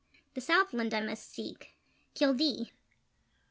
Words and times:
The 0.33 0.41
southland 0.41 0.95
I 0.95 1.01
must 1.01 1.31
seek 1.31 1.77
Kildee! 2.15 2.71